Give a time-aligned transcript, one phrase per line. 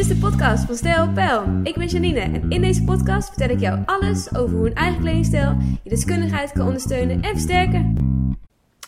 [0.00, 1.60] is de podcast van Stijl Pijl.
[1.62, 5.00] Ik ben Janine en in deze podcast vertel ik jou alles over hoe een eigen
[5.00, 7.96] kledingstijl je deskundigheid kan ondersteunen en versterken.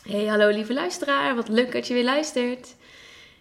[0.08, 2.76] Hey, hallo lieve luisteraar, wat leuk dat je weer luistert.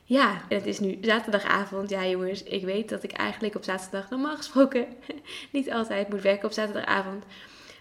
[0.04, 1.90] Ja, het is nu zaterdagavond.
[1.90, 4.86] Ja, jongens, ik weet dat ik eigenlijk op zaterdag normaal gesproken
[5.52, 7.24] niet altijd moet werken op zaterdagavond.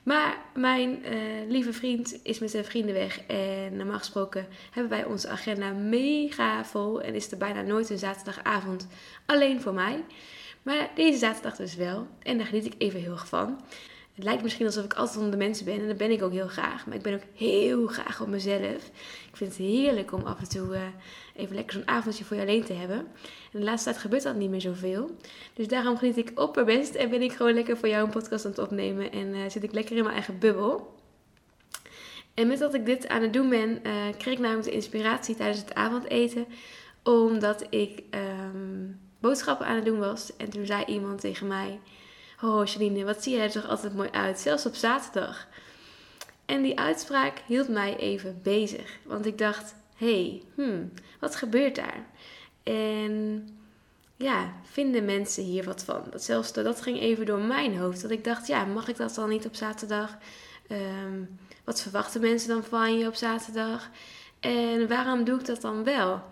[0.02, 3.20] Maar mijn uh, lieve vriend is met zijn vrienden weg.
[3.26, 7.00] En normaal gesproken hebben wij onze agenda mega vol.
[7.00, 8.86] En is er bijna nooit een zaterdagavond
[9.26, 10.04] alleen voor mij.
[10.62, 12.06] Maar deze zaterdag dus wel.
[12.22, 13.60] En daar geniet ik even heel erg van.
[14.20, 15.80] Het lijkt misschien alsof ik altijd onder de mensen ben.
[15.80, 16.86] En dat ben ik ook heel graag.
[16.86, 18.90] Maar ik ben ook heel graag op mezelf.
[19.30, 20.82] Ik vind het heerlijk om af en toe uh,
[21.36, 22.98] even lekker zo'n avondje voor je alleen te hebben.
[23.52, 25.10] En de laatste tijd gebeurt dat niet meer zoveel.
[25.54, 26.94] Dus daarom geniet ik opperbest.
[26.94, 29.12] En ben ik gewoon lekker voor jou een podcast aan het opnemen.
[29.12, 30.94] En uh, zit ik lekker in mijn eigen bubbel.
[32.34, 35.34] En met dat ik dit aan het doen ben, uh, kreeg ik namelijk de inspiratie
[35.34, 36.46] tijdens het avondeten.
[37.02, 38.02] Omdat ik
[38.44, 40.36] um, boodschappen aan het doen was.
[40.36, 41.78] En toen zei iemand tegen mij...
[42.42, 45.46] Oh, Janine, wat zie jij er toch altijd mooi uit, zelfs op zaterdag.
[46.46, 52.06] En die uitspraak hield mij even bezig, want ik dacht: hey, hmm, wat gebeurt daar?
[52.62, 53.48] En
[54.16, 56.02] ja, vinden mensen hier wat van?
[56.10, 58.02] Dat, zelfs, dat ging even door mijn hoofd.
[58.02, 60.18] Dat ik dacht: ja, mag ik dat dan niet op zaterdag?
[60.68, 63.90] Um, wat verwachten mensen dan van je op zaterdag?
[64.40, 66.22] En waarom doe ik dat dan wel?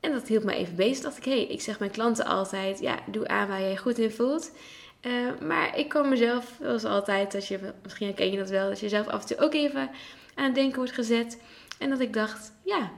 [0.00, 1.04] En dat hield me even bezig.
[1.04, 3.98] Dacht ik, hé, hey, ik zeg mijn klanten altijd: ja, doe aan waar je goed
[3.98, 4.50] in voelt.
[5.02, 8.80] Uh, maar ik kwam mezelf, zoals altijd, dat je, misschien herken je dat wel, dat
[8.80, 9.90] je zelf af en toe ook even
[10.34, 11.38] aan het denken wordt gezet.
[11.78, 12.90] En dat ik dacht, ja,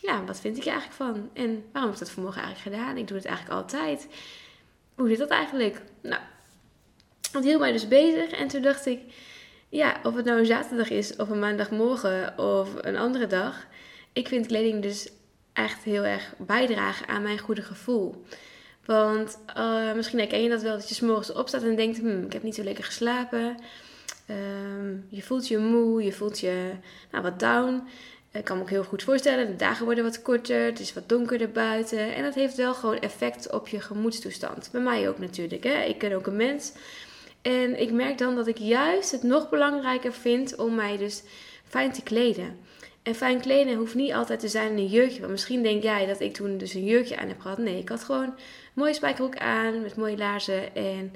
[0.00, 1.30] ja, wat vind ik er eigenlijk van?
[1.32, 2.96] En waarom heb ik dat vanmorgen eigenlijk gedaan?
[2.96, 4.08] Ik doe het eigenlijk altijd.
[4.94, 5.82] Hoe zit dat eigenlijk?
[6.02, 6.20] Nou,
[7.32, 8.30] het hield mij dus bezig.
[8.30, 9.00] En toen dacht ik,
[9.68, 13.66] ja, of het nou een zaterdag is of een maandagmorgen of een andere dag.
[14.12, 15.08] Ik vind kleding dus
[15.52, 18.24] echt heel erg bijdragen aan mijn goede gevoel.
[18.86, 22.32] Want uh, misschien herken je dat wel, dat je s'morgens opstaat en denkt, hm, ik
[22.32, 23.56] heb niet zo lekker geslapen.
[24.30, 26.70] Um, je voelt je moe, je voelt je
[27.10, 27.82] nou, wat down.
[28.32, 31.08] Ik kan me ook heel goed voorstellen, de dagen worden wat korter, het is wat
[31.08, 32.14] donkerder buiten.
[32.14, 34.68] En dat heeft wel gewoon effect op je gemoedstoestand.
[34.72, 35.82] Bij mij ook natuurlijk, hè?
[35.82, 36.72] ik ben ook een mens.
[37.42, 41.22] En ik merk dan dat ik juist het nog belangrijker vind om mij dus
[41.64, 42.58] fijn te kleden.
[43.02, 45.18] En fijn kleden hoeft niet altijd te zijn in een jurkje.
[45.18, 47.58] Want misschien denk jij dat ik toen dus een jurkje aan heb gehad.
[47.58, 48.34] Nee, ik had gewoon
[48.76, 50.74] mooie spijkerbroek aan met mooie laarzen.
[50.74, 51.12] En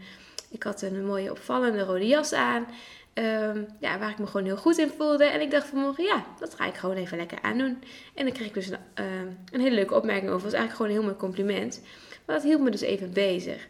[0.51, 2.67] ik had een mooie opvallende rode jas aan.
[3.15, 5.25] Um, ja, waar ik me gewoon heel goed in voelde.
[5.25, 7.83] En ik dacht vanmorgen, ja, dat ga ik gewoon even lekker aandoen.
[8.15, 9.05] En dan kreeg ik dus een, uh,
[9.53, 10.45] een hele leuke opmerking over.
[10.45, 11.81] Was eigenlijk gewoon een heel mooi compliment.
[12.25, 13.69] Maar dat hield me dus even bezig.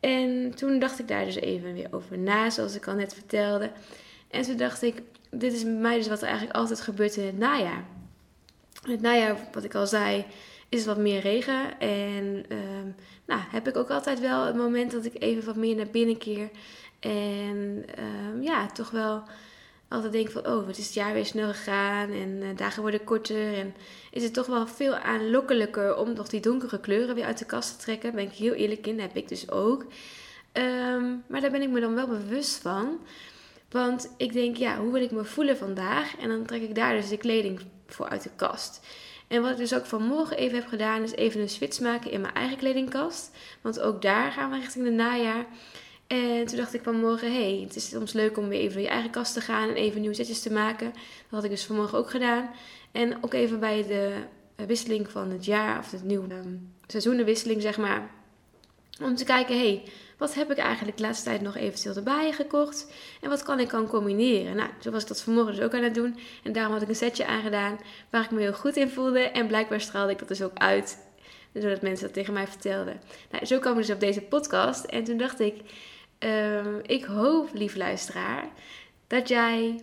[0.00, 3.70] En toen dacht ik daar dus even weer over na, zoals ik al net vertelde.
[4.30, 7.38] En toen dacht ik, dit is mij dus wat er eigenlijk altijd gebeurt in het
[7.38, 7.84] najaar.
[8.84, 10.24] In het najaar, wat ik al zei,
[10.70, 11.80] is wat meer regen.
[11.80, 12.94] En um,
[13.26, 16.18] nou, heb ik ook altijd wel het moment dat ik even wat meer naar binnen
[16.18, 16.50] keer.
[17.00, 19.22] En um, ja, toch wel
[19.88, 22.10] altijd denk van, oh, wat is het jaar weer snel gegaan.
[22.10, 23.54] En uh, dagen worden korter.
[23.54, 23.74] En
[24.10, 27.70] is het toch wel veel aanlokkelijker om nog die donkere kleuren weer uit de kast
[27.70, 28.14] te trekken.
[28.14, 29.86] Ben ik heel eerlijk in, dat heb ik dus ook.
[30.52, 32.98] Um, maar daar ben ik me dan wel bewust van.
[33.70, 36.16] Want ik denk, ja, hoe wil ik me voelen vandaag?
[36.16, 38.80] En dan trek ik daar dus de kleding voor uit de kast.
[39.30, 42.20] En wat ik dus ook vanmorgen even heb gedaan, is even een switch maken in
[42.20, 43.30] mijn eigen kledingkast.
[43.60, 45.46] Want ook daar gaan we richting de najaar.
[46.06, 48.82] En toen dacht ik vanmorgen, hé, hey, het is soms leuk om weer even door
[48.82, 50.90] je eigen kast te gaan en even nieuwe setjes te maken.
[50.92, 52.50] Dat had ik dus vanmorgen ook gedaan.
[52.92, 54.14] En ook even bij de
[54.66, 58.10] wisseling van het jaar, of de nieuwe um, seizoenenwisseling, zeg maar.
[59.02, 59.82] Om te kijken, hé, hey,
[60.20, 62.92] wat heb ik eigenlijk de laatste tijd nog eventueel erbij gekocht?
[63.20, 64.56] En wat kan ik dan combineren?
[64.56, 66.18] Nou, zo was ik dat vanmorgen dus ook aan het doen.
[66.42, 67.78] En daarom had ik een setje aangedaan
[68.10, 69.20] waar ik me heel goed in voelde.
[69.20, 70.98] En blijkbaar straalde ik dat dus ook uit,
[71.54, 73.00] zodat mensen dat tegen mij vertelden.
[73.30, 74.84] Nou, zo kwam ik dus op deze podcast.
[74.84, 75.54] En toen dacht ik,
[76.18, 78.48] um, ik hoop, lief luisteraar,
[79.06, 79.80] dat jij,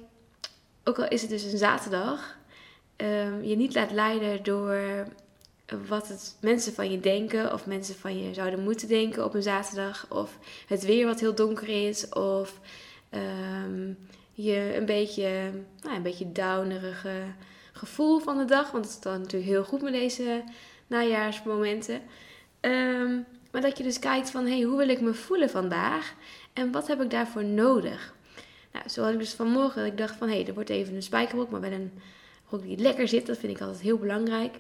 [0.84, 2.38] ook al is het dus een zaterdag,
[2.98, 5.06] um, je niet laat leiden door
[5.88, 9.44] wat het mensen van je denken of mensen van je zouden moeten denken op een
[9.44, 10.06] zaterdag.
[10.10, 10.38] Of
[10.68, 12.10] het weer wat heel donker is.
[12.10, 12.60] Of
[13.12, 13.98] um,
[14.34, 17.22] je een beetje, nou, een beetje downerige
[17.72, 18.72] gevoel van de dag.
[18.72, 20.44] Want het is dan natuurlijk heel goed met deze
[20.88, 22.02] najaarsmomenten.
[22.62, 26.14] Um, maar dat je dus kijkt van, hey, hoe wil ik me voelen vandaag?
[26.54, 28.14] En wat heb ik daarvoor nodig?
[28.72, 31.04] Nou, zo had ik dus vanmorgen, ik dacht van, hé, hey, er wordt even een
[31.04, 31.92] spijkerbroek, maar wel een
[32.48, 33.26] broek die lekker zit.
[33.26, 34.56] Dat vind ik altijd heel belangrijk.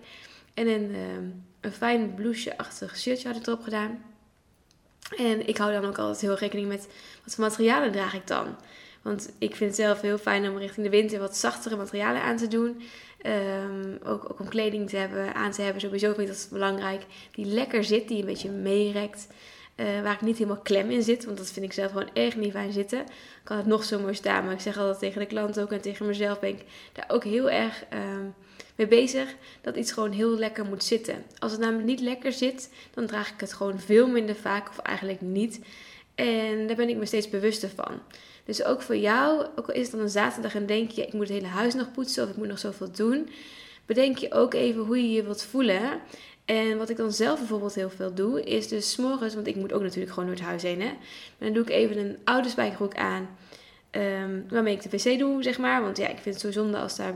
[0.57, 4.03] En een, um, een fijn blouseje-achtig shirtje had ik erop gedaan.
[5.17, 6.87] En ik hou dan ook altijd heel rekening met
[7.23, 8.55] wat voor materialen draag ik dan.
[9.01, 12.37] Want ik vind het zelf heel fijn om richting de winter wat zachtere materialen aan
[12.37, 12.81] te doen.
[13.25, 17.05] Um, ook, ook om kleding te hebben, aan te hebben, sowieso vind ik dat belangrijk.
[17.31, 19.27] Die lekker zit, die een beetje meerekt.
[19.75, 22.35] Uh, waar ik niet helemaal klem in zit, want dat vind ik zelf gewoon erg
[22.35, 23.03] niet fijn zitten.
[23.43, 25.81] Kan het nog zo mooi staan, maar ik zeg altijd tegen de klant ook en
[25.81, 26.63] tegen mezelf ben ik
[26.93, 28.33] daar ook heel erg um,
[28.77, 31.23] mee bezig dat iets gewoon heel lekker moet zitten.
[31.39, 34.77] Als het namelijk niet lekker zit, dan draag ik het gewoon veel minder vaak of
[34.77, 35.59] eigenlijk niet.
[36.15, 37.99] En daar ben ik me steeds bewuster van.
[38.45, 41.13] Dus ook voor jou, ook al is het dan een zaterdag en denk je, ik
[41.13, 43.29] moet het hele huis nog poetsen of ik moet nog zoveel doen,
[43.85, 45.99] bedenk je ook even hoe je je wilt voelen.
[46.45, 49.73] En wat ik dan zelf bijvoorbeeld heel veel doe, is dus s'morgens, want ik moet
[49.73, 50.91] ook natuurlijk gewoon door het huis heen, hè.
[51.37, 53.37] Dan doe ik even een oude spijkerbroek aan,
[53.91, 55.81] um, waarmee ik de wc doe, zeg maar.
[55.81, 57.13] Want ja, ik vind het zo zonde als daar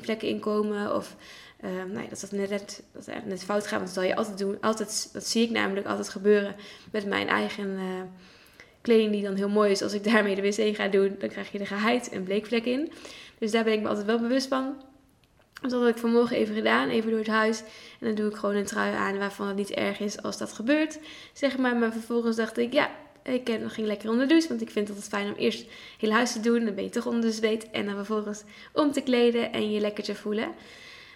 [0.00, 1.16] vlekken in komen of
[1.64, 3.80] um, nou dat dat net, dat net fout gaat.
[3.80, 4.56] Want dat zal je altijd doen.
[4.60, 6.54] Altijd, dat zie ik namelijk altijd gebeuren
[6.92, 7.68] met mijn eigen...
[7.68, 8.02] Uh,
[8.82, 9.82] kleding die dan heel mooi is.
[9.82, 12.92] Als ik daarmee de wc ga doen, dan krijg je er geheid en bleekvlek in.
[13.38, 14.74] Dus daar ben ik me altijd wel bewust van.
[15.62, 17.60] Dus dat had ik vanmorgen even gedaan, even door het huis.
[18.00, 20.52] En dan doe ik gewoon een trui aan waarvan het niet erg is als dat
[20.52, 20.98] gebeurt.
[21.32, 22.90] Zeg maar, maar vervolgens dacht ik, ja,
[23.22, 24.28] ik ging lekker onder.
[24.28, 25.66] Want ik vind het altijd fijn om eerst
[25.98, 26.64] heel huis te doen.
[26.64, 27.70] Dan ben je toch onder de zweet.
[27.70, 28.42] En dan vervolgens
[28.72, 30.48] om te kleden en je lekker te voelen.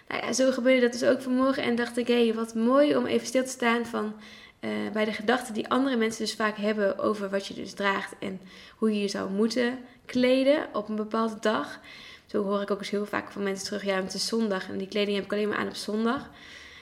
[0.07, 1.63] Nou ja, zo gebeurde dat dus ook vanmorgen.
[1.63, 4.13] En dacht ik, hé, hey, wat mooi om even stil te staan van
[4.61, 8.13] uh, bij de gedachten die andere mensen dus vaak hebben over wat je dus draagt
[8.19, 8.39] en
[8.77, 11.79] hoe je je zou moeten kleden op een bepaalde dag.
[12.25, 14.77] Zo hoor ik ook eens heel vaak van mensen terug, ja, het is zondag en
[14.77, 16.29] die kleding heb ik alleen maar aan op zondag.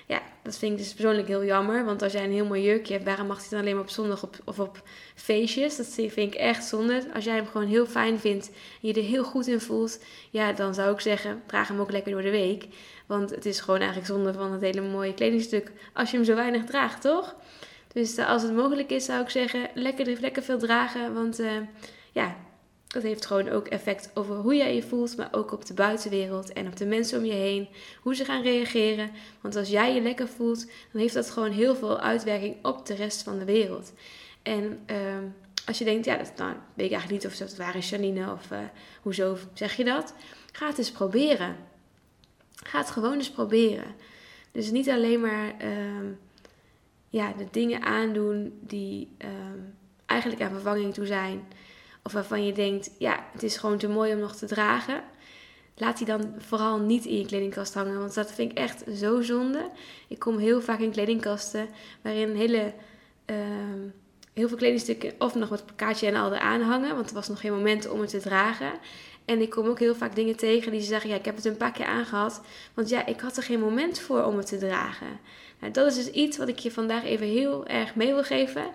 [0.08, 2.94] Ja, dat vind ik dus persoonlijk heel jammer, want als jij een heel mooi jurkje
[2.94, 4.82] hebt, waarom mag hij dan alleen maar op zondag op, of op
[5.16, 5.76] feestjes?
[5.76, 7.04] Dat vind ik echt zonde.
[7.14, 8.48] Als jij hem gewoon heel fijn vindt
[8.82, 11.92] en je er heel goed in voelt, ja, dan zou ik zeggen, draag hem ook
[11.92, 12.68] lekker door de week.
[13.06, 16.36] Want het is gewoon eigenlijk zonde van het hele mooie kledingstuk als je hem zo
[16.36, 17.36] weinig draagt, toch?
[17.94, 21.14] Dus uh, als het mogelijk is, zou ik zeggen, lekker, lekker veel dragen.
[21.14, 21.52] Want uh,
[22.12, 22.36] ja,
[22.96, 26.54] dat heeft gewoon ook effect over hoe jij je voelt, maar ook op de buitenwereld
[26.54, 27.68] en op de mensen om je heen.
[28.02, 29.12] Hoe ze gaan reageren.
[29.42, 32.94] Want als jij je lekker voelt, dan heeft dat gewoon heel veel uitwerking op de
[32.94, 33.94] rest van de wereld.
[34.42, 34.98] En uh,
[35.66, 38.32] als je denkt, ja, dat nou, weet ik eigenlijk niet of dat waar is Janine
[38.32, 38.60] of uh,
[39.02, 40.14] hoezo zeg je dat?
[40.52, 41.56] Ga het eens proberen.
[42.56, 43.96] Ga het gewoon eens proberen.
[44.52, 46.06] Dus niet alleen maar ehm,
[47.10, 49.60] ja, de dingen aandoen die ehm,
[50.06, 51.44] eigenlijk aan vervanging toe zijn.
[52.06, 55.04] Of waarvan je denkt, ja, het is gewoon te mooi om nog te dragen.
[55.76, 58.00] Laat die dan vooral niet in je kledingkast hangen.
[58.00, 59.70] Want dat vind ik echt zo zonde.
[60.08, 61.68] Ik kom heel vaak in kledingkasten
[62.02, 62.74] waarin hele,
[63.26, 63.80] ehm,
[64.34, 66.96] heel veel kledingstukken of nog met kaartje en al eraan hangen.
[66.96, 68.72] Want er was nog geen moment om het te dragen.
[69.26, 71.46] En ik kom ook heel vaak dingen tegen die ze zeggen: Ja, ik heb het
[71.46, 72.42] een paar keer aangehad.
[72.74, 75.20] Want ja, ik had er geen moment voor om het te dragen.
[75.60, 78.66] Nou, dat is dus iets wat ik je vandaag even heel erg mee wil geven.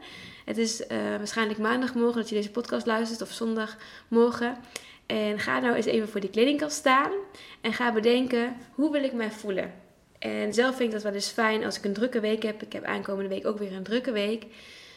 [0.51, 4.57] Het is uh, waarschijnlijk maandagmorgen dat je deze podcast luistert, of zondagmorgen.
[5.07, 7.11] En ga nou eens even voor die kledingkast staan.
[7.61, 9.73] En ga bedenken: hoe wil ik mij voelen?
[10.19, 12.63] En zelf vind ik dat wel eens fijn als ik een drukke week heb.
[12.63, 14.47] Ik heb aankomende week ook weer een drukke week.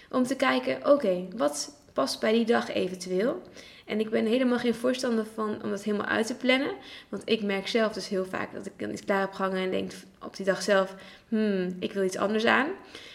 [0.10, 3.42] Om te kijken: oké, wat past bij die dag eventueel?
[3.86, 6.72] En ik ben helemaal geen voorstander van om dat helemaal uit te plannen.
[7.10, 9.72] Want ik merk zelf dus heel vaak dat ik dan iets klaar heb gehangen en
[9.72, 9.92] denk
[10.26, 10.96] op die dag zelf,
[11.28, 12.68] hmm, ik wil iets anders aan.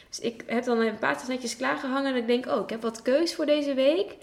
[0.09, 3.03] Dus ik heb dan een paar netjes klaargehangen en ik denk, oh, ik heb wat
[3.03, 4.17] keus voor deze week.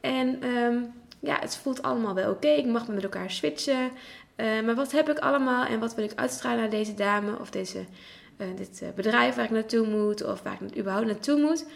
[0.00, 2.48] En um, ja, het voelt allemaal wel oké.
[2.48, 3.90] Ik mag met elkaar switchen.
[4.36, 7.50] Uh, maar wat heb ik allemaal en wat wil ik uitstralen naar deze dame of
[7.50, 7.78] deze,
[8.38, 11.66] uh, dit uh, bedrijf waar ik naartoe moet of waar ik überhaupt naartoe moet?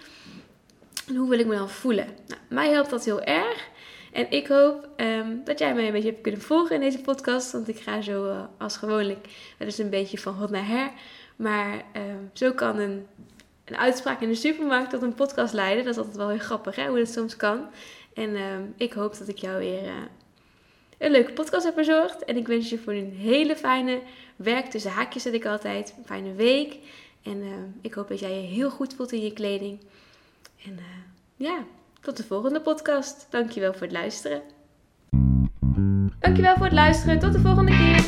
[1.09, 2.07] En hoe wil ik me dan voelen?
[2.27, 3.69] Nou, mij helpt dat heel erg.
[4.13, 7.53] En ik hoop um, dat jij mij een beetje hebt kunnen volgen in deze podcast.
[7.53, 9.27] Want ik ga zo als gewoonlijk
[9.59, 10.91] wel eens een beetje van hot naar her.
[11.37, 13.07] Maar um, zo kan een,
[13.67, 15.85] een uitspraak in de supermarkt tot een podcast leiden.
[15.85, 17.67] Dat is altijd wel heel grappig hè, hoe dat soms kan.
[18.15, 19.93] En um, ik hoop dat ik jou weer uh,
[20.99, 22.25] een leuke podcast heb bezorgd.
[22.25, 24.01] En ik wens je voor een hele fijne
[24.37, 25.95] werk tussen haakjes zet ik altijd.
[25.99, 26.77] Een fijne week.
[27.23, 29.81] En uh, ik hoop dat jij je heel goed voelt in je kleding.
[30.65, 30.85] En uh,
[31.37, 31.65] ja,
[32.01, 33.27] tot de volgende podcast.
[33.31, 34.43] Dankjewel voor het luisteren.
[36.19, 37.19] Dankjewel voor het luisteren.
[37.19, 38.05] Tot de volgende keer.